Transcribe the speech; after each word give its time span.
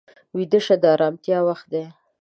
ویده 0.37 0.59
شپه 0.65 0.75
د 0.81 0.83
ارامتیا 0.95 1.37
وخت 1.47 1.65
وي 1.73 1.85